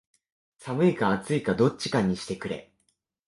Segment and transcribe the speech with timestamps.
[0.57, 2.73] 寒いか暑いかどっちかにしてくれ